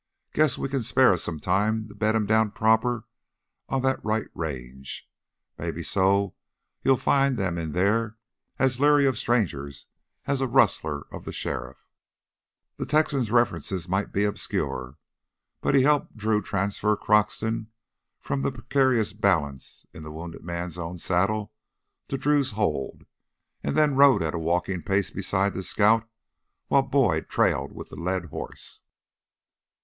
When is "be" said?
14.11-14.23